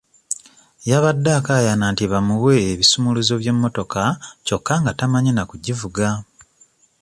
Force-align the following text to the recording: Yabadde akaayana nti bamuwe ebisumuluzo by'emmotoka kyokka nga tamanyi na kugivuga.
Yabadde 0.89 1.29
akaayana 1.39 1.85
nti 1.93 2.05
bamuwe 2.11 2.55
ebisumuluzo 2.71 3.33
by'emmotoka 3.41 4.01
kyokka 4.45 4.73
nga 4.81 4.91
tamanyi 4.99 5.31
na 5.33 5.43
kugivuga. 5.49 6.07